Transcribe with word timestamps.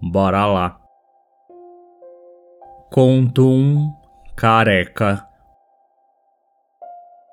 Bora 0.00 0.46
lá. 0.46 0.78
Conto 2.92 3.48
1 3.48 3.92
Careca 4.36 5.24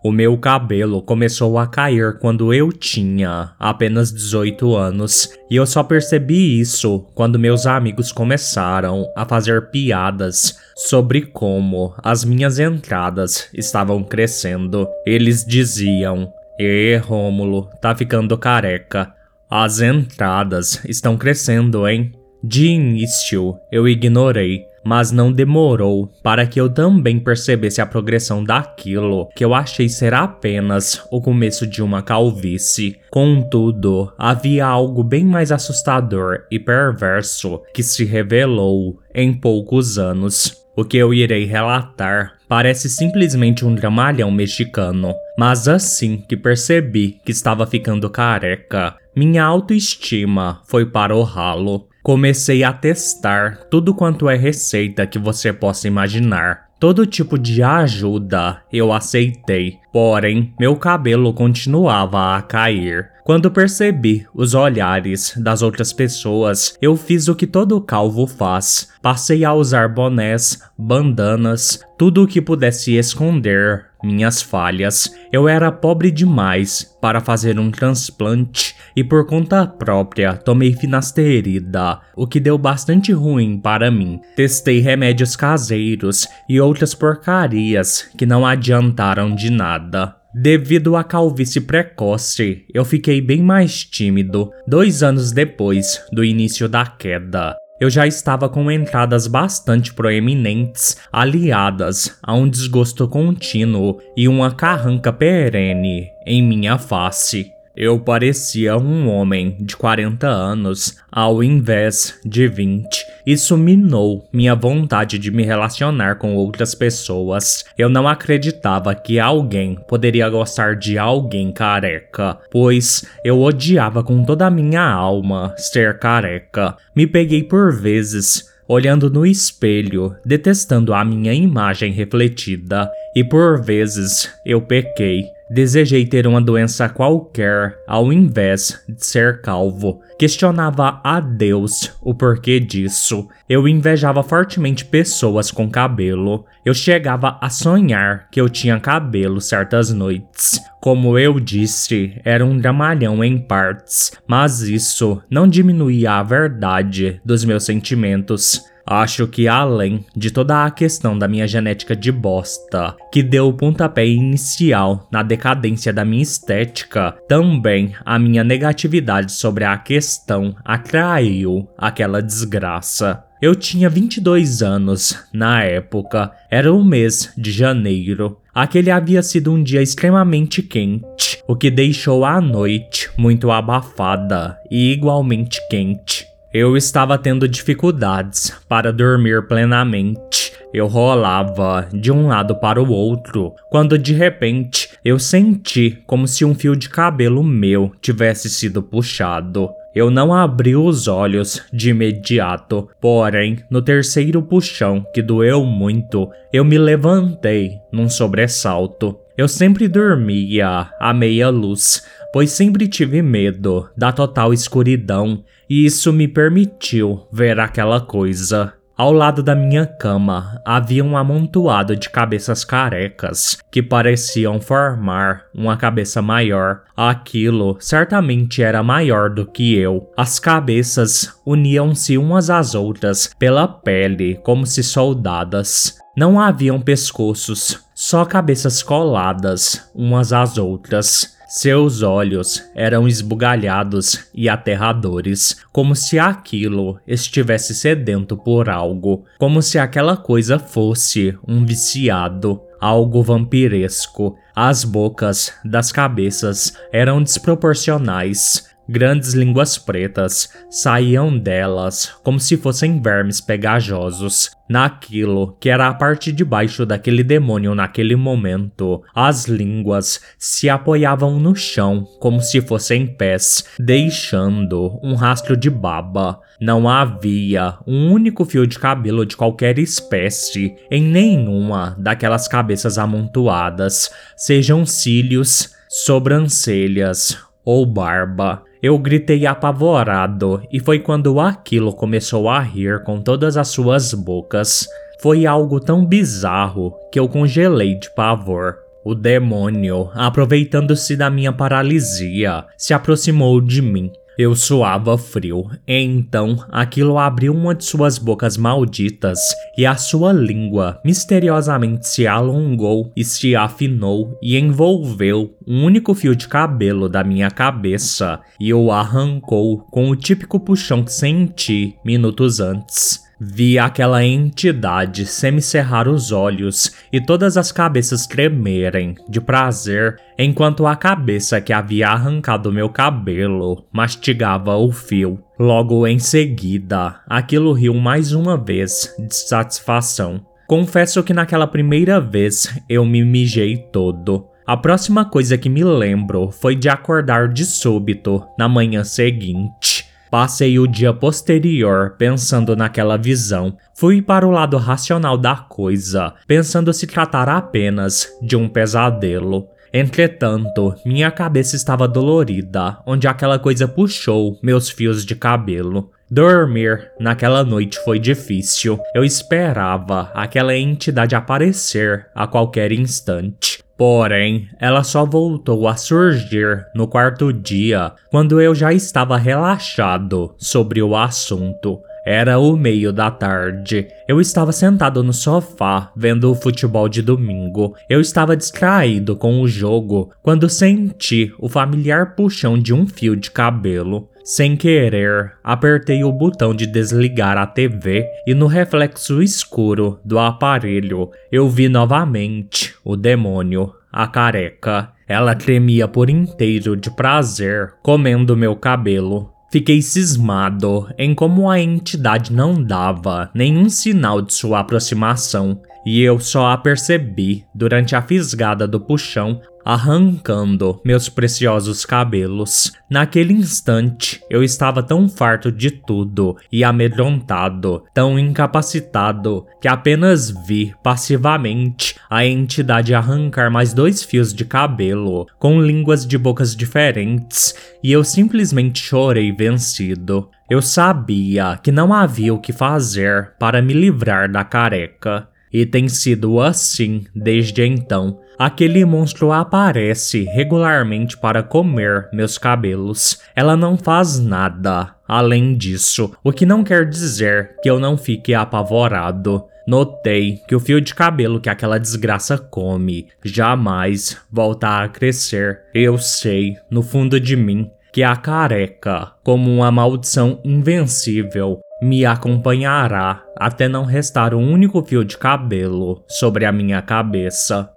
O 0.04 0.12
meu 0.12 0.36
cabelo 0.40 1.04
começou 1.04 1.60
a 1.60 1.68
cair 1.68 2.18
quando 2.18 2.52
eu 2.52 2.74
tinha 2.74 3.54
apenas 3.60 4.12
18 4.12 4.76
anos, 4.76 5.30
e 5.48 5.56
eu 5.56 5.68
só 5.68 5.84
percebi 5.84 6.60
isso 6.60 7.08
quando 7.14 7.38
meus 7.38 7.68
amigos 7.68 8.12
começaram 8.12 9.06
a 9.16 9.26
fazer 9.26 9.70
piadas 9.70 10.60
sobre 10.76 11.22
como 11.22 11.94
as 12.04 12.26
minhas 12.26 12.58
entradas 12.58 13.48
estavam 13.54 14.04
crescendo. 14.04 14.88
Eles 15.06 15.46
diziam: 15.46 16.34
"E 16.60 16.98
Rômulo, 16.98 17.70
tá 17.80 17.96
ficando 17.96 18.36
careca. 18.40 19.14
As 19.48 19.82
entradas 19.82 20.84
estão 20.86 21.16
crescendo, 21.16 21.88
hein?" 21.88 22.12
De 22.48 22.68
início, 22.68 23.58
eu 23.72 23.88
ignorei, 23.88 24.68
mas 24.84 25.12
não 25.12 25.32
demorou 25.32 26.12
para 26.22 26.46
que 26.46 26.62
eu 26.62 26.70
também 26.70 27.20
percebesse 27.20 27.82
a 27.82 27.88
progressão 27.88 28.44
daquilo 28.44 29.28
que 29.36 29.44
eu 29.44 29.56
achei 29.56 29.90
ser 29.90 30.14
apenas 30.14 31.04
o 31.10 31.20
começo 31.20 31.66
de 31.66 31.82
uma 31.82 32.04
calvície. 32.04 33.00
Contudo, 33.10 34.14
havia 34.16 34.64
algo 34.64 35.04
bem 35.04 35.26
mais 35.26 35.52
assustador 35.52 36.44
e 36.52 36.60
perverso 36.60 37.64
que 37.74 37.82
se 37.82 38.06
revelou 38.06 39.00
em 39.12 39.34
poucos 39.34 39.98
anos. 39.98 40.64
O 40.78 40.86
que 40.86 40.98
eu 40.98 41.16
irei 41.16 41.46
relatar 41.46 42.34
parece 42.48 42.92
simplesmente 42.92 43.66
um 43.66 43.74
dramalhão 43.74 44.30
mexicano, 44.30 45.16
mas 45.36 45.68
assim 45.68 46.18
que 46.30 46.38
percebi 46.38 47.18
que 47.26 47.32
estava 47.32 47.66
ficando 47.66 48.08
careca, 48.08 48.96
minha 49.16 49.44
autoestima 49.44 50.62
foi 50.68 50.86
para 50.86 51.16
o 51.16 51.24
ralo. 51.24 51.88
Comecei 52.06 52.64
a 52.64 52.72
testar 52.72 53.62
tudo 53.68 53.92
quanto 53.96 54.30
é 54.30 54.36
receita 54.36 55.08
que 55.08 55.18
você 55.18 55.52
possa 55.52 55.88
imaginar. 55.88 56.66
Todo 56.80 57.04
tipo 57.04 57.36
de 57.36 57.64
ajuda 57.64 58.62
eu 58.72 58.94
aceitei, 58.94 59.80
porém 59.92 60.54
meu 60.60 60.76
cabelo 60.76 61.34
continuava 61.34 62.36
a 62.36 62.44
cair. 62.44 63.10
Quando 63.26 63.50
percebi 63.50 64.28
os 64.36 64.54
olhares 64.54 65.34
das 65.36 65.64
outras 65.64 65.92
pessoas, 65.92 66.78
eu 66.80 66.96
fiz 66.96 67.28
o 67.28 67.34
que 67.34 67.48
todo 67.48 67.82
calvo 67.82 68.28
faz. 68.28 68.88
Passei 69.02 69.44
a 69.44 69.52
usar 69.52 69.90
bonés, 69.90 70.62
bandanas, 70.78 71.80
tudo 71.98 72.22
o 72.22 72.28
que 72.28 72.40
pudesse 72.40 72.94
esconder 72.94 73.88
minhas 74.04 74.44
falhas. 74.44 75.12
Eu 75.34 75.50
era 75.50 75.72
pobre 75.72 76.12
demais 76.12 76.96
para 77.02 77.20
fazer 77.20 77.58
um 77.60 77.72
transplante 77.72 78.76
e 78.96 79.04
por 79.04 79.26
conta 79.26 79.66
própria 79.66 80.38
tomei 80.38 80.74
finasterida, 80.74 82.00
o 82.16 82.28
que 82.28 82.40
deu 82.40 82.60
bastante 82.60 83.12
ruim 83.12 83.60
para 83.60 83.90
mim. 83.90 84.20
Testei 84.36 84.82
remédios 84.82 85.36
caseiros 85.36 86.28
e 86.48 86.62
outras 86.62 86.94
porcarias 86.94 88.08
que 88.16 88.28
não 88.28 88.46
adiantaram 88.46 89.34
de 89.34 89.50
nada. 89.50 90.16
Devido 90.38 90.98
à 90.98 91.04
calvície 91.04 91.62
precoce, 91.62 92.66
eu 92.74 92.84
fiquei 92.84 93.22
bem 93.22 93.42
mais 93.42 93.86
tímido 93.86 94.52
dois 94.68 95.02
anos 95.02 95.32
depois 95.32 96.06
do 96.12 96.26
início 96.26 96.68
da 96.68 96.86
queda. 96.86 97.56
Eu 97.80 97.90
já 97.90 98.06
estava 98.06 98.50
com 98.50 98.70
entradas 98.70 99.28
bastante 99.28 99.94
proeminentes, 99.94 100.98
aliadas 101.10 102.20
a 102.22 102.34
um 102.34 102.50
desgosto 102.50 103.08
contínuo 103.08 104.02
e 104.18 104.28
uma 104.28 104.52
carranca 104.52 105.14
perene 105.14 106.10
em 106.28 106.44
minha 106.44 106.78
face. 106.78 107.50
Eu 107.74 107.98
parecia 108.02 108.76
um 108.76 109.08
homem 109.08 109.56
de 109.62 109.78
40 109.78 110.28
anos 110.28 110.98
ao 111.10 111.42
invés 111.42 112.20
de 112.26 112.46
20. 112.50 113.06
Isso 113.26 113.58
minou 113.58 114.28
minha 114.32 114.54
vontade 114.54 115.18
de 115.18 115.32
me 115.32 115.44
relacionar 115.44 116.16
com 116.16 116.36
outras 116.36 116.76
pessoas. 116.76 117.66
Eu 117.78 117.90
não 117.90 118.08
acreditava 118.08 118.94
que 118.94 119.20
alguém 119.20 119.76
poderia 119.88 120.30
gostar 120.30 120.76
de 120.76 120.98
alguém 120.98 121.52
careca, 121.52 122.38
pois 122.52 123.04
eu 123.24 123.42
odiava 123.42 124.04
com 124.04 124.24
toda 124.24 124.46
a 124.46 124.52
minha 124.52 124.84
alma 124.84 125.54
ser 125.58 125.98
careca. 125.98 126.78
Me 126.96 127.08
peguei 127.08 127.44
por 127.44 127.74
vezes 127.74 128.54
olhando 128.68 129.10
no 129.10 129.26
espelho, 129.26 130.16
detestando 130.26 130.94
a 130.94 131.06
minha 131.06 131.34
imagem 131.34 131.92
refletida, 131.92 132.90
e 133.16 133.24
por 133.24 133.62
vezes 133.62 134.32
eu 134.46 134.62
pequei. 134.62 135.24
Desejei 135.50 136.08
ter 136.08 136.26
uma 136.26 136.42
doença 136.42 136.90
qualquer 136.90 137.78
ao 137.88 138.12
invés 138.12 138.84
de 138.90 139.06
ser 139.06 139.42
calvo. 139.42 140.02
Questionava 140.18 141.00
a 141.04 141.20
Deus 141.20 141.94
o 142.02 142.16
porquê 142.16 142.60
disso. 142.60 143.28
Eu 143.48 143.68
invejava 143.68 144.24
fortemente 144.24 144.84
pessoas 144.84 145.52
com 145.52 145.70
cabelo. 145.70 146.46
Eu 146.66 146.74
chegava 146.74 147.38
a 147.40 147.50
sonhar 147.50 148.28
que 148.32 148.42
eu 148.42 148.50
tinha 148.50 148.80
cabelo 148.80 149.40
certas 149.40 149.92
noites. 149.92 150.60
Como 150.82 151.18
eu 151.18 151.40
disse, 151.40 152.20
era 152.24 152.44
um 152.44 152.58
dramalhão 152.58 153.24
em 153.24 153.38
partes, 153.38 154.14
mas 154.28 154.62
isso 154.62 155.22
não 155.30 155.48
diminuía 155.48 156.14
a 156.14 156.24
verdade 156.24 157.22
dos 157.24 157.46
meus 157.46 157.66
sentimentos. 157.66 158.64
Acho 158.88 159.28
que 159.28 159.48
além 159.48 160.06
de 160.16 160.30
toda 160.30 160.64
a 160.64 160.70
questão 160.70 161.18
da 161.18 161.28
minha 161.28 161.48
genética 161.48 161.96
de 161.96 162.12
bosta, 162.12 162.96
que 163.12 163.24
deu 163.24 163.48
o 163.48 163.54
pontapé 163.54 164.06
inicial 164.06 165.08
na 165.12 165.24
decadência 165.24 165.92
da 165.92 166.06
minha 166.06 166.22
estética, 166.22 167.16
também 167.28 167.94
a 168.06 168.20
minha 168.20 168.44
negatividade 168.44 169.32
sobre 169.32 169.64
a 169.64 169.76
questão 169.78 170.56
atraiu 170.64 171.68
aquela 171.78 172.22
desgraça. 172.22 173.24
Eu 173.42 173.56
tinha 173.56 173.90
22 173.90 174.62
anos 174.62 175.18
na 175.34 175.64
época, 175.64 176.32
era 176.50 176.72
o 176.72 176.84
mês 176.86 177.34
de 177.38 177.52
janeiro. 177.52 178.40
Aquele 178.54 178.92
havia 178.92 179.22
sido 179.22 179.52
um 179.52 179.62
dia 179.62 179.82
extremamente 179.82 180.62
quente, 180.62 181.40
o 181.48 181.56
que 181.56 181.70
deixou 181.70 182.24
a 182.24 182.40
noite 182.40 183.10
muito 183.18 183.52
abafada 183.52 184.58
e 184.72 184.92
igualmente 184.92 185.60
quente. 185.70 186.35
Eu 186.58 186.78
estava 186.78 187.18
tendo 187.18 187.50
dificuldades 187.50 188.50
para 188.70 188.94
dormir 188.94 189.46
plenamente. 189.46 190.54
Eu 190.74 190.88
rolava 190.88 191.86
de 191.92 192.14
um 192.14 192.28
lado 192.28 192.56
para 192.56 192.82
o 192.82 192.90
outro, 192.90 193.52
quando 193.70 194.00
de 194.00 194.14
repente 194.14 194.88
eu 195.04 195.20
senti 195.20 196.02
como 196.08 196.26
se 196.30 196.46
um 196.46 196.56
fio 196.56 196.74
de 196.74 196.88
cabelo 196.88 197.44
meu 197.44 197.92
tivesse 198.02 198.50
sido 198.50 198.82
puxado. 198.82 199.70
Eu 199.94 200.10
não 200.10 200.34
abri 200.34 200.78
os 200.78 201.10
olhos 201.10 201.62
de 201.74 201.90
imediato, 201.90 202.88
porém, 203.02 203.60
no 203.70 203.82
terceiro 203.82 204.42
puxão, 204.42 205.06
que 205.14 205.22
doeu 205.22 205.66
muito, 205.66 206.30
eu 206.54 206.64
me 206.64 206.78
levantei 206.78 207.72
num 207.92 208.08
sobressalto. 208.08 209.20
Eu 209.38 209.50
sempre 209.50 209.90
dormia 209.90 210.90
à 211.02 211.14
meia 211.14 211.50
luz, 211.50 212.02
pois 212.32 212.52
sempre 212.52 212.88
tive 212.88 213.22
medo 213.22 213.90
da 213.98 214.14
total 214.14 214.54
escuridão 214.54 215.44
e 215.70 215.86
isso 215.86 216.12
me 216.14 216.28
permitiu 216.28 217.28
ver 217.32 217.60
aquela 217.60 218.02
coisa. 218.02 218.74
Ao 218.98 219.12
lado 219.12 219.44
da 219.44 219.54
minha 219.54 219.86
cama 219.86 220.62
havia 220.64 221.04
um 221.04 221.18
amontoado 221.18 221.98
de 221.98 222.10
cabeças 222.10 222.64
carecas 222.64 223.58
que 223.70 223.84
pareciam 223.84 224.62
formar 224.62 225.48
uma 225.54 225.76
cabeça 225.76 226.22
maior. 226.22 226.84
Aquilo 226.96 227.76
certamente 227.82 228.64
era 228.64 228.82
maior 228.82 229.30
do 229.30 229.46
que 229.46 229.76
eu. 229.76 230.10
As 230.16 230.40
cabeças 230.40 231.38
uniam-se 231.46 232.18
umas 232.18 232.50
às 232.50 232.74
outras 232.74 233.30
pela 233.38 233.68
pele 233.68 234.40
como 234.44 234.66
se 234.66 234.82
soldadas. 234.82 235.98
Não 236.16 236.40
haviam 236.40 236.80
pescoços, 236.80 237.84
só 237.94 238.24
cabeças 238.24 238.82
coladas 238.82 239.92
umas 239.94 240.32
às 240.32 240.58
outras. 240.58 241.35
Seus 241.48 242.02
olhos 242.02 242.64
eram 242.74 243.08
esbugalhados 243.08 244.28
e 244.34 244.50
aterradores, 244.50 245.58
como 245.72 245.96
se 245.96 246.18
aquilo 246.18 247.00
estivesse 247.08 247.76
sedento 247.76 248.36
por 248.36 248.70
algo, 248.70 249.26
como 249.38 249.62
se 249.62 249.78
aquela 249.78 250.18
coisa 250.18 250.58
fosse 250.58 251.38
um 251.48 251.64
viciado, 251.64 252.62
algo 252.80 253.22
vampiresco. 253.22 254.36
As 254.56 254.84
bocas 254.84 255.54
das 255.64 255.92
cabeças 255.92 256.74
eram 256.92 257.22
desproporcionais, 257.22 258.70
Grandes 258.88 259.34
línguas 259.34 259.80
pretas 259.80 260.48
saíam 260.70 261.36
delas 261.38 262.14
como 262.24 262.40
se 262.40 262.56
fossem 262.56 263.02
vermes 263.02 263.42
pegajosos. 263.42 264.52
Naquilo 264.68 265.56
que 265.60 265.70
era 265.70 265.88
a 265.88 265.94
parte 265.94 266.32
de 266.32 266.44
baixo 266.44 266.86
daquele 266.86 267.24
demônio 267.24 267.76
naquele 267.76 268.16
momento, 268.16 269.04
as 269.14 269.46
línguas 269.46 270.20
se 270.40 270.70
apoiavam 270.70 271.40
no 271.40 271.56
chão 271.56 272.04
como 272.20 272.42
se 272.42 272.62
fossem 272.62 273.06
pés, 273.06 273.64
deixando 273.80 275.00
um 275.04 275.14
rastro 275.14 275.56
de 275.56 275.70
baba. 275.70 276.40
Não 276.60 276.90
havia 276.90 277.78
um 277.86 278.12
único 278.12 278.44
fio 278.44 278.66
de 278.66 278.80
cabelo 278.80 279.26
de 279.26 279.38
qualquer 279.38 279.78
espécie 279.78 280.76
em 280.90 281.04
nenhuma 281.04 281.96
daquelas 282.00 282.48
cabeças 282.48 282.98
amontoadas, 282.98 284.12
sejam 284.36 284.86
cílios, 284.86 285.76
sobrancelhas 285.90 287.38
ou 287.64 287.86
barba. 287.86 288.65
Eu 288.82 288.98
gritei 288.98 289.46
apavorado, 289.46 290.62
e 290.72 290.80
foi 290.80 291.00
quando 291.00 291.40
aquilo 291.40 291.94
começou 291.94 292.50
a 292.50 292.60
rir 292.60 293.04
com 293.04 293.22
todas 293.22 293.58
as 293.58 293.70
suas 293.70 294.14
bocas. 294.14 294.88
Foi 295.22 295.46
algo 295.46 295.80
tão 295.80 296.06
bizarro 296.06 296.94
que 297.12 297.20
eu 297.20 297.28
congelei 297.28 297.98
de 297.98 298.14
pavor. 298.14 298.78
O 299.04 299.14
demônio, 299.16 300.10
aproveitando-se 300.14 301.16
da 301.16 301.30
minha 301.30 301.54
paralisia, 301.54 302.66
se 302.78 302.94
aproximou 302.94 303.62
de 303.62 303.82
mim 303.82 304.12
eu 304.38 304.56
suava 304.56 305.18
frio, 305.18 305.70
então 305.88 306.64
aquilo 306.72 307.18
abriu 307.18 307.54
uma 307.54 307.74
de 307.74 307.86
suas 307.86 308.18
bocas 308.18 308.58
malditas 308.58 309.40
e 309.78 309.86
a 309.86 309.96
sua 309.96 310.34
língua 310.34 311.00
misteriosamente 311.04 312.08
se 312.08 312.28
alongou 312.28 313.12
e 313.16 313.24
se 313.24 313.56
afinou 313.56 314.38
e 314.42 314.58
envolveu 314.58 315.56
um 315.66 315.86
único 315.86 316.14
fio 316.14 316.36
de 316.36 316.48
cabelo 316.48 317.08
da 317.08 317.24
minha 317.24 317.50
cabeça 317.50 318.40
e 318.60 318.74
o 318.74 318.92
arrancou 318.92 319.80
com 319.92 320.10
o 320.10 320.16
típico 320.16 320.60
puxão 320.60 321.04
que 321.04 321.14
senti 321.14 321.96
minutos 322.04 322.60
antes. 322.60 323.25
Vi 323.40 323.78
aquela 323.78 324.24
entidade 324.24 325.26
semicerrar 325.26 326.08
os 326.08 326.32
olhos 326.32 326.96
e 327.12 327.20
todas 327.20 327.58
as 327.58 327.72
cabeças 327.72 328.26
tremerem 328.26 329.16
de 329.28 329.42
prazer, 329.42 330.18
enquanto 330.38 330.88
a 330.88 330.96
cabeça 330.96 331.60
que 331.60 331.74
havia 331.74 332.10
arrancado 332.10 332.72
meu 332.72 332.90
cabelo 332.90 333.86
mastigava 333.92 334.76
o 334.78 334.92
fio. 334.92 335.40
Logo 335.60 336.08
em 336.08 336.20
seguida, 336.20 337.22
aquilo 337.28 337.74
riu 337.74 337.94
mais 337.94 338.32
uma 338.32 338.58
vez 338.58 339.14
de 339.20 339.36
satisfação. 339.36 340.46
Confesso 340.68 341.22
que 341.22 341.34
naquela 341.34 341.68
primeira 341.68 342.20
vez 342.20 342.74
eu 342.90 343.06
me 343.06 343.24
mijei 343.24 343.78
todo. 343.78 344.48
A 344.66 344.76
próxima 344.76 345.24
coisa 345.24 345.60
que 345.60 345.70
me 345.70 345.84
lembro 345.84 346.50
foi 346.50 346.76
de 346.76 346.90
acordar 346.90 347.50
de 347.50 347.64
súbito 347.64 348.44
na 348.58 348.68
manhã 348.68 349.04
seguinte. 349.04 350.05
Passei 350.30 350.80
o 350.80 350.88
dia 350.88 351.14
posterior 351.14 352.16
pensando 352.18 352.76
naquela 352.76 353.18
visão. 353.18 353.78
Fui 353.94 354.22
para 354.22 354.48
o 354.48 354.52
lado 354.52 354.78
racional 354.78 355.38
da 355.38 355.56
coisa, 355.56 356.34
pensando 356.48 356.92
se 356.94 357.08
tratar 357.08 357.48
apenas 357.48 358.28
de 358.42 358.56
um 358.56 358.68
pesadelo. 358.68 359.68
Entretanto, 359.94 360.94
minha 361.06 361.32
cabeça 361.32 361.76
estava 361.76 362.06
dolorida, 362.06 362.98
onde 363.06 363.30
aquela 363.30 363.58
coisa 363.58 363.88
puxou 363.88 364.60
meus 364.62 364.90
fios 364.90 365.26
de 365.26 365.36
cabelo. 365.36 366.12
Dormir 366.30 367.12
naquela 367.20 367.64
noite 367.64 367.98
foi 368.04 368.20
difícil. 368.20 369.00
Eu 369.14 369.24
esperava 369.24 370.32
aquela 370.34 370.76
entidade 370.76 371.36
aparecer 371.36 372.28
a 372.36 372.46
qualquer 372.46 372.92
instante. 372.92 373.75
Porém, 373.98 374.68
ela 374.80 375.04
só 375.04 375.26
voltou 375.26 375.88
a 375.88 375.96
surgir 375.96 376.86
no 376.94 377.08
quarto 377.08 377.54
dia, 377.54 378.12
quando 378.30 378.60
eu 378.60 378.76
já 378.76 378.92
estava 378.92 379.38
relaxado 379.38 380.54
sobre 380.58 381.02
o 381.02 381.16
assunto. 381.16 382.02
Era 382.26 382.58
o 382.58 382.76
meio 382.76 383.14
da 383.14 383.30
tarde. 383.30 384.08
Eu 384.28 384.42
estava 384.42 384.72
sentado 384.72 385.24
no 385.24 385.32
sofá 385.32 386.12
vendo 386.16 386.52
o 386.52 386.56
futebol 386.56 387.08
de 387.08 387.22
domingo. 387.22 387.96
Eu 388.10 388.20
estava 388.20 388.58
distraído 388.58 389.36
com 389.36 389.62
o 389.62 389.68
jogo 389.68 390.32
quando 390.42 390.68
senti 390.68 391.54
o 391.60 391.70
familiar 391.70 392.36
puxão 392.36 392.80
de 392.80 392.92
um 392.92 393.06
fio 393.06 393.36
de 393.36 393.52
cabelo. 393.52 394.28
Sem 394.46 394.78
querer, 394.78 395.54
apertei 395.64 396.24
o 396.24 396.32
botão 396.32 396.72
de 396.72 396.86
desligar 396.86 397.58
a 397.58 397.66
TV 397.66 398.28
e 398.46 398.54
no 398.54 398.68
reflexo 398.68 399.42
escuro 399.42 400.20
do 400.24 400.38
aparelho 400.38 401.32
eu 401.52 401.68
vi 401.68 401.90
novamente 401.90 402.94
o 403.04 403.18
demônio, 403.18 403.92
a 404.12 404.28
careca. 404.28 405.10
Ela 405.28 405.56
tremia 405.56 406.08
por 406.08 406.30
inteiro 406.30 406.96
de 406.96 407.10
prazer, 407.10 407.96
comendo 408.04 408.56
meu 408.56 408.76
cabelo. 408.76 409.52
Fiquei 409.72 410.00
cismado 410.00 411.10
em 411.18 411.34
como 411.34 411.68
a 411.68 411.80
entidade 411.80 412.54
não 412.54 412.84
dava 412.84 413.50
nenhum 413.52 413.90
sinal 413.90 414.44
de 414.44 414.54
sua 414.54 414.82
aproximação, 414.82 415.82
e 416.06 416.22
eu 416.22 416.40
só 416.40 416.72
a 416.72 416.78
percebi 416.78 417.66
durante 417.74 418.16
a 418.16 418.22
fisgada 418.22 418.88
do 418.88 419.00
puxão 419.00 419.60
arrancando 419.86 421.00
meus 421.06 421.30
preciosos 421.30 422.06
cabelos. 422.06 422.92
Naquele 423.08 423.54
instante, 423.54 424.42
eu 424.50 424.64
estava 424.64 425.04
tão 425.04 425.30
farto 425.30 425.72
de 425.72 425.92
tudo 425.92 426.58
e 426.72 426.84
amedrontado, 426.84 428.04
tão 428.12 428.40
incapacitado, 428.40 429.68
que 429.80 429.88
apenas 429.88 430.50
vi 430.66 430.96
passivamente 431.04 432.16
a 432.28 432.44
entidade 432.44 433.14
arrancar 433.14 433.70
mais 433.70 433.94
dois 433.94 434.24
fios 434.24 434.52
de 434.52 434.66
cabelo, 434.66 435.46
com 435.60 435.80
línguas 435.80 436.26
de 436.26 436.38
bocas 436.38 436.76
diferentes, 436.76 437.76
e 438.04 438.12
eu 438.12 438.24
simplesmente 438.24 439.00
chorei 439.00 439.52
vencido. 439.52 440.50
Eu 440.68 440.82
sabia 440.82 441.80
que 441.82 441.92
não 441.92 442.12
havia 442.12 442.52
o 442.52 442.60
que 442.60 442.74
fazer 442.74 443.54
para 443.60 443.84
me 443.84 443.94
livrar 443.94 444.52
da 444.52 444.64
careca. 444.64 445.48
E 445.76 445.86
tem 445.86 446.08
sido 446.08 446.62
assim 446.62 447.26
desde 447.36 447.86
então. 447.86 448.40
Aquele 448.58 449.04
monstro 449.04 449.52
aparece 449.52 450.44
regularmente 450.44 451.38
para 451.38 451.62
comer 451.62 452.30
meus 452.32 452.58
cabelos. 452.58 453.42
Ela 453.54 453.76
não 453.76 453.98
faz 453.98 454.40
nada 454.40 455.14
além 455.28 455.76
disso, 455.76 456.32
o 456.42 456.54
que 456.54 456.66
não 456.66 456.82
quer 456.82 457.10
dizer 457.10 457.76
que 457.84 457.90
eu 457.90 458.00
não 458.00 458.16
fique 458.16 458.54
apavorado. 458.54 459.66
Notei 459.86 460.62
que 460.66 460.74
o 460.78 460.80
fio 460.80 461.02
de 461.02 461.14
cabelo 461.14 461.60
que 461.60 461.70
aquela 461.70 462.00
desgraça 462.00 462.58
come 462.58 463.28
jamais 463.44 464.38
volta 464.50 465.04
a 465.04 465.10
crescer. 465.10 465.82
Eu 465.94 466.18
sei, 466.18 466.78
no 466.90 467.04
fundo 467.04 467.38
de 467.38 467.58
mim, 467.58 467.92
que 468.14 468.24
a 468.24 468.34
careca, 468.34 469.34
como 469.44 469.70
uma 469.70 469.92
maldição 469.92 470.62
invencível, 470.64 471.82
me 472.02 472.26
acompanhará 472.26 473.44
até 473.58 473.88
não 473.88 474.04
restar 474.04 474.54
um 474.54 474.72
único 474.72 475.04
fio 475.04 475.24
de 475.24 475.38
cabelo 475.38 476.24
sobre 476.28 476.66
a 476.66 476.72
minha 476.72 477.02
cabeça. 477.02 477.92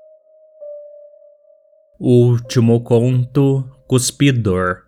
Último 2.00 2.80
conto 2.82 3.68
Cuspidor 3.86 4.87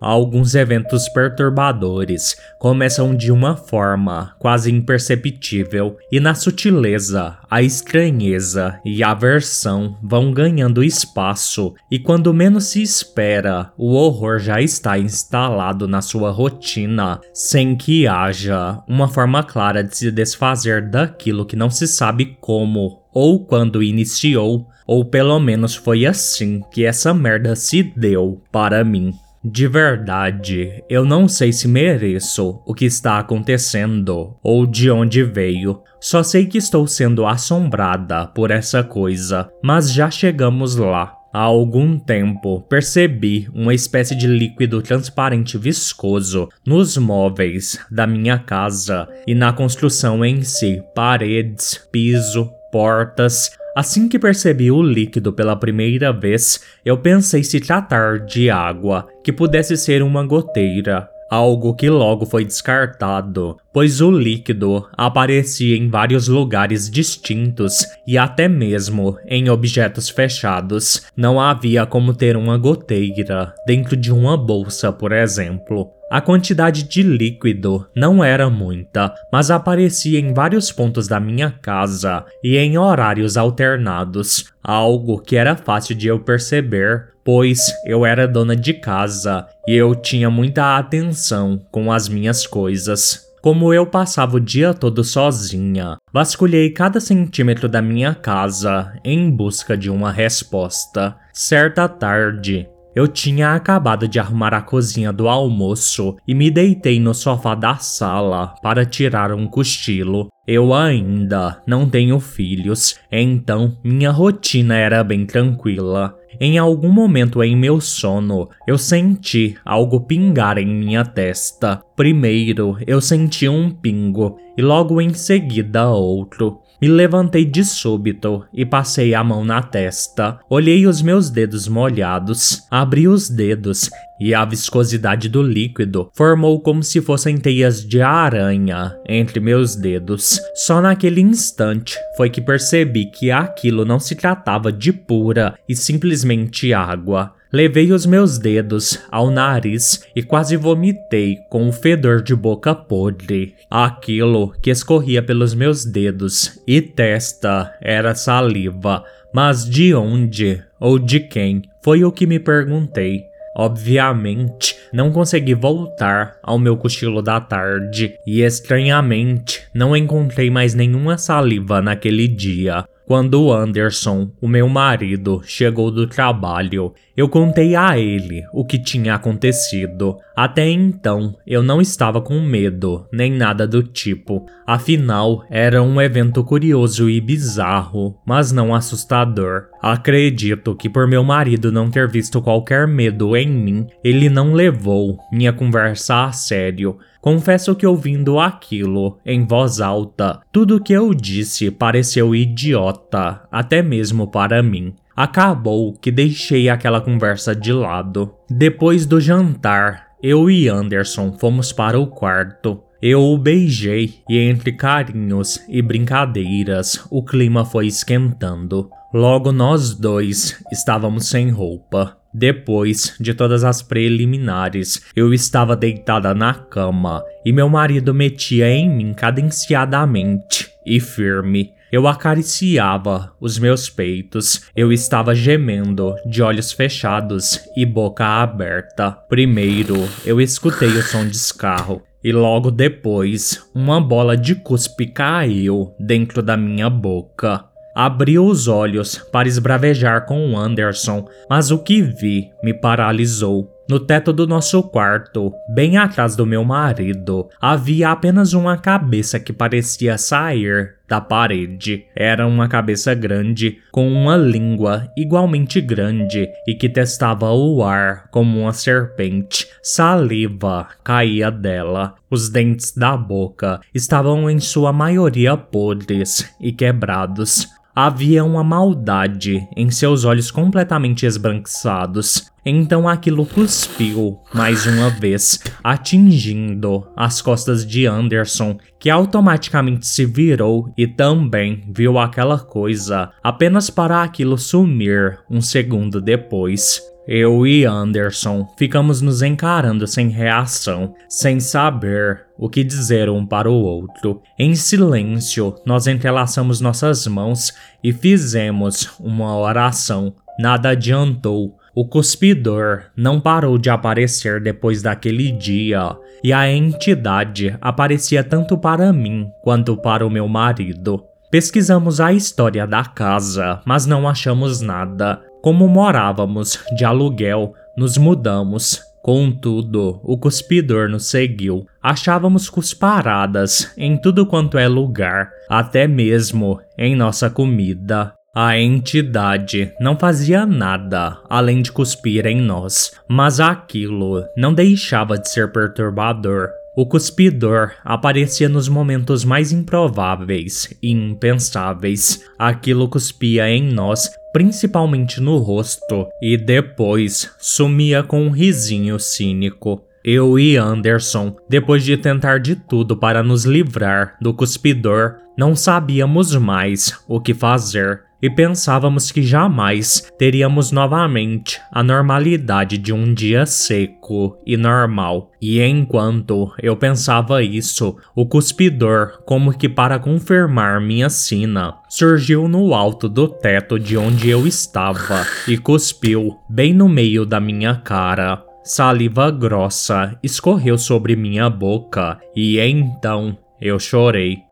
Alguns 0.00 0.54
eventos 0.54 1.08
perturbadores 1.08 2.36
começam 2.60 3.16
de 3.16 3.32
uma 3.32 3.56
forma 3.56 4.34
quase 4.38 4.70
imperceptível, 4.72 5.96
e 6.12 6.20
na 6.20 6.34
sutileza, 6.34 7.36
a 7.50 7.62
estranheza 7.62 8.78
e 8.84 9.02
a 9.02 9.10
aversão 9.10 9.98
vão 10.00 10.32
ganhando 10.32 10.84
espaço, 10.84 11.74
e 11.90 11.98
quando 11.98 12.32
menos 12.32 12.64
se 12.66 12.80
espera, 12.80 13.72
o 13.76 13.94
horror 13.94 14.38
já 14.38 14.60
está 14.60 14.96
instalado 14.96 15.88
na 15.88 16.00
sua 16.00 16.30
rotina, 16.30 17.20
sem 17.34 17.76
que 17.76 18.06
haja 18.06 18.80
uma 18.86 19.08
forma 19.08 19.42
clara 19.42 19.82
de 19.82 19.96
se 19.96 20.12
desfazer 20.12 20.88
daquilo 20.88 21.44
que 21.44 21.56
não 21.56 21.70
se 21.70 21.88
sabe 21.88 22.36
como 22.40 23.02
ou 23.12 23.44
quando 23.44 23.82
iniciou, 23.82 24.68
ou 24.86 25.04
pelo 25.04 25.40
menos 25.40 25.74
foi 25.74 26.06
assim 26.06 26.62
que 26.70 26.84
essa 26.84 27.12
merda 27.12 27.56
se 27.56 27.82
deu 27.82 28.40
para 28.52 28.84
mim. 28.84 29.12
De 29.42 29.68
verdade, 29.68 30.82
eu 30.90 31.04
não 31.04 31.28
sei 31.28 31.52
se 31.52 31.68
mereço 31.68 32.60
o 32.66 32.74
que 32.74 32.84
está 32.84 33.18
acontecendo 33.18 34.36
ou 34.42 34.66
de 34.66 34.90
onde 34.90 35.22
veio. 35.22 35.80
Só 36.00 36.22
sei 36.22 36.46
que 36.46 36.58
estou 36.58 36.86
sendo 36.86 37.24
assombrada 37.24 38.26
por 38.26 38.50
essa 38.50 38.82
coisa, 38.82 39.48
mas 39.62 39.92
já 39.92 40.10
chegamos 40.10 40.74
lá. 40.76 41.14
Há 41.32 41.40
algum 41.40 41.98
tempo 41.98 42.62
percebi 42.62 43.48
uma 43.54 43.74
espécie 43.74 44.16
de 44.16 44.26
líquido 44.26 44.80
transparente 44.80 45.58
viscoso 45.58 46.48
nos 46.66 46.96
móveis 46.96 47.78
da 47.90 48.06
minha 48.06 48.38
casa 48.38 49.06
e 49.26 49.34
na 49.34 49.52
construção 49.52 50.24
em 50.24 50.42
si, 50.42 50.82
paredes, 50.94 51.86
piso, 51.92 52.50
portas, 52.72 53.50
Assim 53.78 54.08
que 54.08 54.18
percebi 54.18 54.72
o 54.72 54.82
líquido 54.82 55.32
pela 55.32 55.54
primeira 55.54 56.12
vez, 56.12 56.60
eu 56.84 56.98
pensei 56.98 57.44
se 57.44 57.60
tratar 57.60 58.18
de 58.26 58.50
água, 58.50 59.06
que 59.22 59.32
pudesse 59.32 59.76
ser 59.76 60.02
uma 60.02 60.26
goteira, 60.26 61.08
algo 61.30 61.74
que 61.74 61.88
logo 61.88 62.26
foi 62.26 62.44
descartado, 62.44 63.56
pois 63.72 64.00
o 64.00 64.10
líquido 64.10 64.86
aparecia 64.96 65.76
em 65.76 65.88
vários 65.88 66.28
lugares 66.28 66.90
distintos 66.90 67.86
e 68.06 68.16
até 68.16 68.48
mesmo 68.48 69.16
em 69.26 69.48
objetos 69.50 70.08
fechados. 70.08 71.02
Não 71.16 71.40
havia 71.40 71.86
como 71.86 72.14
ter 72.14 72.36
uma 72.36 72.56
goteira 72.56 73.54
dentro 73.66 73.96
de 73.96 74.12
uma 74.12 74.36
bolsa, 74.36 74.92
por 74.92 75.12
exemplo. 75.12 75.90
A 76.10 76.22
quantidade 76.22 76.84
de 76.84 77.02
líquido 77.02 77.86
não 77.94 78.24
era 78.24 78.48
muita, 78.48 79.14
mas 79.30 79.50
aparecia 79.50 80.18
em 80.18 80.32
vários 80.32 80.72
pontos 80.72 81.06
da 81.06 81.20
minha 81.20 81.50
casa 81.50 82.24
e 82.42 82.56
em 82.56 82.78
horários 82.78 83.36
alternados, 83.36 84.50
algo 84.62 85.20
que 85.20 85.36
era 85.36 85.54
fácil 85.54 85.94
de 85.94 86.08
eu 86.08 86.18
perceber, 86.18 87.12
pois 87.28 87.74
eu 87.84 88.06
era 88.06 88.26
dona 88.26 88.56
de 88.56 88.72
casa 88.72 89.46
e 89.66 89.74
eu 89.74 89.94
tinha 89.94 90.30
muita 90.30 90.78
atenção 90.78 91.60
com 91.70 91.92
as 91.92 92.08
minhas 92.08 92.46
coisas. 92.46 93.28
Como 93.42 93.70
eu 93.74 93.84
passava 93.84 94.38
o 94.38 94.40
dia 94.40 94.72
todo 94.72 95.04
sozinha, 95.04 95.98
vasculhei 96.10 96.70
cada 96.70 97.00
centímetro 97.00 97.68
da 97.68 97.82
minha 97.82 98.14
casa 98.14 98.94
em 99.04 99.30
busca 99.30 99.76
de 99.76 99.90
uma 99.90 100.10
resposta. 100.10 101.14
Certa 101.30 101.86
tarde, 101.86 102.66
eu 102.94 103.06
tinha 103.06 103.54
acabado 103.54 104.08
de 104.08 104.18
arrumar 104.18 104.54
a 104.54 104.62
cozinha 104.62 105.12
do 105.12 105.28
almoço 105.28 106.16
e 106.26 106.34
me 106.34 106.50
deitei 106.50 106.98
no 106.98 107.14
sofá 107.14 107.54
da 107.54 107.76
sala 107.76 108.54
para 108.62 108.84
tirar 108.84 109.32
um 109.32 109.46
cochilo. 109.46 110.28
Eu 110.46 110.72
ainda 110.72 111.62
não 111.66 111.88
tenho 111.88 112.18
filhos, 112.18 112.98
então 113.12 113.76
minha 113.84 114.10
rotina 114.10 114.76
era 114.76 115.04
bem 115.04 115.26
tranquila. 115.26 116.16
Em 116.40 116.56
algum 116.56 116.90
momento 116.90 117.42
em 117.42 117.56
meu 117.56 117.80
sono, 117.80 118.48
eu 118.66 118.78
senti 118.78 119.56
algo 119.64 120.00
pingar 120.00 120.56
em 120.56 120.66
minha 120.66 121.04
testa. 121.04 121.82
Primeiro, 121.96 122.78
eu 122.86 123.00
senti 123.00 123.48
um 123.48 123.70
pingo 123.70 124.38
e 124.56 124.62
logo 124.62 125.00
em 125.00 125.12
seguida 125.12 125.88
outro. 125.90 126.60
Me 126.80 126.86
levantei 126.86 127.44
de 127.44 127.64
súbito 127.64 128.44
e 128.52 128.64
passei 128.64 129.12
a 129.12 129.24
mão 129.24 129.44
na 129.44 129.60
testa. 129.60 130.38
Olhei 130.48 130.86
os 130.86 131.02
meus 131.02 131.28
dedos 131.28 131.66
molhados, 131.66 132.62
abri 132.70 133.08
os 133.08 133.28
dedos 133.28 133.90
e 134.20 134.34
a 134.34 134.44
viscosidade 134.44 135.28
do 135.28 135.42
líquido 135.42 136.10
formou 136.14 136.60
como 136.60 136.82
se 136.82 137.00
fossem 137.00 137.36
teias 137.36 137.84
de 137.84 138.00
aranha 138.00 138.96
entre 139.08 139.40
meus 139.40 139.74
dedos. 139.74 140.40
Só 140.54 140.80
naquele 140.80 141.20
instante 141.20 141.96
foi 142.16 142.30
que 142.30 142.40
percebi 142.40 143.06
que 143.06 143.30
aquilo 143.30 143.84
não 143.84 143.98
se 143.98 144.14
tratava 144.14 144.72
de 144.72 144.92
pura 144.92 145.54
e 145.68 145.74
simplesmente 145.74 146.72
água. 146.72 147.32
Levei 147.50 147.92
os 147.92 148.04
meus 148.04 148.36
dedos 148.36 148.98
ao 149.10 149.30
nariz 149.30 150.04
e 150.14 150.22
quase 150.22 150.54
vomitei 150.54 151.38
com 151.48 151.66
o 151.66 151.72
fedor 151.72 152.20
de 152.20 152.34
boca 152.34 152.74
podre. 152.74 153.54
Aquilo 153.70 154.52
que 154.60 154.68
escorria 154.68 155.22
pelos 155.22 155.54
meus 155.54 155.82
dedos 155.82 156.60
e 156.66 156.82
testa 156.82 157.74
era 157.80 158.14
saliva, 158.14 159.02
mas 159.32 159.64
de 159.64 159.94
onde 159.94 160.62
ou 160.78 160.98
de 160.98 161.20
quem 161.20 161.62
foi 161.82 162.04
o 162.04 162.12
que 162.12 162.26
me 162.26 162.38
perguntei. 162.38 163.22
Obviamente, 163.56 164.76
não 164.92 165.10
consegui 165.10 165.54
voltar 165.54 166.36
ao 166.42 166.58
meu 166.58 166.76
cochilo 166.76 167.22
da 167.22 167.40
tarde 167.40 168.14
e 168.26 168.42
estranhamente 168.42 169.62
não 169.72 169.96
encontrei 169.96 170.50
mais 170.50 170.74
nenhuma 170.74 171.16
saliva 171.16 171.80
naquele 171.80 172.28
dia. 172.28 172.84
Quando 173.08 173.50
Anderson, 173.50 174.30
o 174.38 174.46
meu 174.46 174.68
marido, 174.68 175.40
chegou 175.42 175.90
do 175.90 176.06
trabalho, 176.06 176.92
eu 177.16 177.26
contei 177.26 177.74
a 177.74 177.98
ele 177.98 178.42
o 178.52 178.66
que 178.66 178.78
tinha 178.78 179.14
acontecido. 179.14 180.18
Até 180.36 180.68
então, 180.68 181.34
eu 181.46 181.62
não 181.62 181.80
estava 181.80 182.20
com 182.20 182.38
medo, 182.38 183.06
nem 183.10 183.32
nada 183.32 183.66
do 183.66 183.82
tipo. 183.82 184.44
Afinal, 184.66 185.42
era 185.48 185.82
um 185.82 185.98
evento 185.98 186.44
curioso 186.44 187.08
e 187.08 187.18
bizarro, 187.18 188.14
mas 188.26 188.52
não 188.52 188.74
assustador. 188.74 189.68
Acredito 189.80 190.76
que 190.76 190.90
por 190.90 191.08
meu 191.08 191.24
marido 191.24 191.72
não 191.72 191.90
ter 191.90 192.06
visto 192.06 192.42
qualquer 192.42 192.86
medo 192.86 193.34
em 193.34 193.48
mim, 193.48 193.86
ele 194.04 194.28
não 194.28 194.52
levou 194.52 195.18
minha 195.32 195.52
conversa 195.52 196.26
a 196.26 196.32
sério. 196.32 196.98
Confesso 197.28 197.74
que 197.74 197.86
ouvindo 197.86 198.40
aquilo 198.40 199.18
em 199.22 199.44
voz 199.44 199.82
alta, 199.82 200.40
tudo 200.50 200.82
que 200.82 200.94
eu 200.94 201.12
disse 201.12 201.70
pareceu 201.70 202.34
idiota, 202.34 203.42
até 203.52 203.82
mesmo 203.82 204.28
para 204.28 204.62
mim. 204.62 204.94
Acabou 205.14 205.92
que 205.92 206.10
deixei 206.10 206.70
aquela 206.70 207.02
conversa 207.02 207.54
de 207.54 207.70
lado. 207.70 208.32
Depois 208.48 209.04
do 209.04 209.20
jantar, 209.20 210.06
eu 210.22 210.50
e 210.50 210.68
Anderson 210.68 211.36
fomos 211.38 211.70
para 211.70 212.00
o 212.00 212.06
quarto. 212.06 212.82
Eu 213.02 213.20
o 213.20 213.36
beijei 213.36 214.20
e 214.26 214.38
entre 214.38 214.72
carinhos 214.72 215.60
e 215.68 215.82
brincadeiras 215.82 217.06
o 217.10 217.22
clima 217.22 217.62
foi 217.62 217.88
esquentando. 217.88 218.88
Logo 219.12 219.52
nós 219.52 219.92
dois 219.92 220.64
estávamos 220.72 221.28
sem 221.28 221.50
roupa. 221.50 222.17
Depois 222.32 223.14
de 223.18 223.32
todas 223.34 223.64
as 223.64 223.82
preliminares, 223.82 225.02
eu 225.16 225.32
estava 225.32 225.74
deitada 225.74 226.34
na 226.34 226.54
cama 226.54 227.22
e 227.44 227.52
meu 227.52 227.68
marido 227.68 228.14
metia 228.14 228.68
em 228.68 228.88
mim 228.88 229.14
cadenciadamente 229.14 230.70
e 230.84 231.00
firme. 231.00 231.72
Eu 231.90 232.06
acariciava 232.06 233.32
os 233.40 233.58
meus 233.58 233.88
peitos, 233.88 234.66
eu 234.76 234.92
estava 234.92 235.34
gemendo, 235.34 236.14
de 236.26 236.42
olhos 236.42 236.70
fechados 236.70 237.60
e 237.74 237.86
boca 237.86 238.26
aberta. 238.26 239.10
Primeiro, 239.10 240.06
eu 240.26 240.38
escutei 240.38 240.88
o 240.88 241.02
som 241.02 241.26
de 241.26 241.34
escarro, 241.34 242.02
e 242.22 242.30
logo 242.30 242.70
depois, 242.70 243.64
uma 243.74 244.00
bola 244.00 244.36
de 244.36 244.54
cuspe 244.54 245.06
caiu 245.06 245.94
dentro 245.98 246.42
da 246.42 246.56
minha 246.58 246.90
boca. 246.90 247.64
Abri 248.00 248.38
os 248.38 248.68
olhos 248.68 249.18
para 249.32 249.48
esbravejar 249.48 250.24
com 250.24 250.56
Anderson, 250.56 251.26
mas 251.50 251.72
o 251.72 251.78
que 251.80 252.00
vi 252.00 252.48
me 252.62 252.72
paralisou. 252.72 253.74
No 253.90 253.98
teto 253.98 254.32
do 254.32 254.46
nosso 254.46 254.84
quarto, 254.84 255.52
bem 255.68 255.96
atrás 255.96 256.36
do 256.36 256.46
meu 256.46 256.62
marido, 256.62 257.48
havia 257.60 258.10
apenas 258.10 258.52
uma 258.52 258.76
cabeça 258.76 259.40
que 259.40 259.52
parecia 259.52 260.16
sair 260.16 260.94
da 261.08 261.20
parede. 261.20 262.04
Era 262.14 262.46
uma 262.46 262.68
cabeça 262.68 263.14
grande, 263.14 263.78
com 263.90 264.08
uma 264.08 264.36
língua 264.36 265.10
igualmente 265.16 265.80
grande 265.80 266.48
e 266.68 266.76
que 266.76 266.88
testava 266.88 267.50
o 267.50 267.82
ar 267.82 268.28
como 268.30 268.60
uma 268.60 268.72
serpente. 268.72 269.66
Saliva 269.82 270.86
caía 271.02 271.50
dela. 271.50 272.14
Os 272.30 272.48
dentes 272.48 272.92
da 272.94 273.16
boca 273.16 273.80
estavam 273.92 274.48
em 274.48 274.60
sua 274.60 274.92
maioria 274.92 275.56
podres 275.56 276.48
e 276.60 276.70
quebrados. 276.70 277.66
Havia 278.00 278.44
uma 278.44 278.62
maldade 278.62 279.66
em 279.76 279.90
seus 279.90 280.24
olhos 280.24 280.52
completamente 280.52 281.26
esbranquiçados. 281.26 282.48
Então 282.64 283.08
aquilo 283.08 283.44
cuspiu 283.44 284.38
mais 284.54 284.86
uma 284.86 285.10
vez, 285.10 285.58
atingindo 285.82 287.08
as 287.16 287.42
costas 287.42 287.84
de 287.84 288.06
Anderson, 288.06 288.78
que 289.00 289.10
automaticamente 289.10 290.06
se 290.06 290.24
virou 290.24 290.92
e 290.96 291.08
também 291.08 291.82
viu 291.92 292.20
aquela 292.20 292.60
coisa, 292.60 293.32
apenas 293.42 293.90
para 293.90 294.22
aquilo 294.22 294.56
sumir 294.56 295.40
um 295.50 295.60
segundo 295.60 296.20
depois. 296.20 297.02
Eu 297.30 297.66
e 297.66 297.84
Anderson 297.84 298.66
ficamos 298.78 299.20
nos 299.20 299.42
encarando 299.42 300.06
sem 300.06 300.30
reação, 300.30 301.14
sem 301.28 301.60
saber 301.60 302.46
o 302.56 302.70
que 302.70 302.82
dizer 302.82 303.28
um 303.28 303.44
para 303.44 303.70
o 303.70 303.74
outro. 303.74 304.40
Em 304.58 304.74
silêncio, 304.74 305.74
nós 305.84 306.06
entrelaçamos 306.06 306.80
nossas 306.80 307.26
mãos 307.26 307.70
e 308.02 308.14
fizemos 308.14 309.10
uma 309.20 309.54
oração. 309.58 310.32
Nada 310.58 310.88
adiantou. 310.88 311.76
O 311.94 312.08
cuspidor 312.08 313.10
não 313.14 313.38
parou 313.38 313.76
de 313.76 313.90
aparecer 313.90 314.58
depois 314.58 315.02
daquele 315.02 315.52
dia, 315.52 316.16
e 316.42 316.50
a 316.50 316.72
entidade 316.72 317.76
aparecia 317.78 318.42
tanto 318.42 318.78
para 318.78 319.12
mim 319.12 319.50
quanto 319.62 319.98
para 319.98 320.26
o 320.26 320.30
meu 320.30 320.48
marido. 320.48 321.22
Pesquisamos 321.50 322.20
a 322.20 322.32
história 322.32 322.86
da 322.86 323.04
casa, 323.04 323.80
mas 323.84 324.06
não 324.06 324.28
achamos 324.28 324.80
nada. 324.80 325.42
Como 325.62 325.88
morávamos 325.88 326.78
de 326.96 327.04
aluguel, 327.04 327.74
nos 327.96 328.16
mudamos. 328.16 329.02
Contudo, 329.22 330.20
o 330.22 330.38
cuspidor 330.38 331.08
nos 331.08 331.26
seguiu. 331.26 331.84
Achávamos 332.02 332.70
cusparadas 332.70 333.92
em 333.96 334.16
tudo 334.16 334.46
quanto 334.46 334.78
é 334.78 334.86
lugar, 334.86 335.50
até 335.68 336.06
mesmo 336.06 336.80
em 336.96 337.16
nossa 337.16 337.50
comida. 337.50 338.32
A 338.54 338.78
entidade 338.78 339.92
não 340.00 340.16
fazia 340.16 340.64
nada 340.64 341.38
além 341.48 341.82
de 341.82 341.92
cuspir 341.92 342.46
em 342.46 342.60
nós, 342.60 343.12
mas 343.28 343.60
aquilo 343.60 344.44
não 344.56 344.72
deixava 344.72 345.36
de 345.36 345.50
ser 345.50 345.70
perturbador. 345.70 346.70
O 346.98 347.06
cuspidor 347.06 347.92
aparecia 348.04 348.68
nos 348.68 348.88
momentos 348.88 349.44
mais 349.44 349.70
improváveis 349.70 350.92
e 351.00 351.12
impensáveis. 351.12 352.44
Aquilo 352.58 353.08
cuspia 353.08 353.70
em 353.70 353.92
nós, 353.92 354.28
principalmente 354.52 355.40
no 355.40 355.58
rosto, 355.58 356.26
e 356.42 356.56
depois 356.56 357.54
sumia 357.56 358.24
com 358.24 358.42
um 358.42 358.50
risinho 358.50 359.16
cínico. 359.20 360.02
Eu 360.24 360.58
e 360.58 360.76
Anderson, 360.76 361.54
depois 361.68 362.02
de 362.02 362.16
tentar 362.16 362.58
de 362.58 362.74
tudo 362.74 363.16
para 363.16 363.44
nos 363.44 363.64
livrar 363.64 364.36
do 364.40 364.52
cuspidor, 364.52 365.36
não 365.56 365.76
sabíamos 365.76 366.52
mais 366.56 367.16
o 367.28 367.40
que 367.40 367.54
fazer 367.54 368.24
e 368.40 368.48
pensávamos 368.48 369.30
que 369.30 369.42
jamais 369.42 370.30
teríamos 370.38 370.92
novamente 370.92 371.80
a 371.92 372.02
normalidade 372.02 372.96
de 372.96 373.12
um 373.12 373.32
dia 373.34 373.66
seco 373.66 374.58
e 374.64 374.76
normal. 374.76 375.50
E 375.60 375.82
enquanto 375.82 376.72
eu 376.80 376.96
pensava 376.96 377.62
isso, 377.62 378.16
o 378.34 378.46
cuspidor, 378.46 379.42
como 379.44 379.76
que 379.76 379.88
para 379.88 380.18
confirmar 380.18 381.00
minha 381.00 381.28
sina, 381.28 381.94
surgiu 382.08 382.68
no 382.68 382.94
alto 382.94 383.28
do 383.28 383.48
teto 383.48 383.98
de 383.98 384.16
onde 384.16 384.48
eu 384.48 384.66
estava 384.66 385.46
e 385.66 385.76
cuspiu 385.76 386.56
bem 386.68 386.94
no 386.94 387.08
meio 387.08 387.44
da 387.44 387.58
minha 387.58 387.96
cara. 387.96 388.64
Saliva 388.84 389.50
grossa 389.50 390.38
escorreu 390.42 390.96
sobre 390.96 391.36
minha 391.36 391.68
boca 391.68 392.38
e 392.56 392.78
então 392.78 393.56
eu 393.80 393.98
chorei. 393.98 394.67